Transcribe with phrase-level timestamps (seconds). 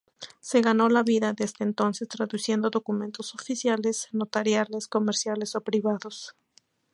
[0.39, 6.35] Se ganó la vida desde entonces traduciendo documentos oficiales, notariales, comerciales o privados.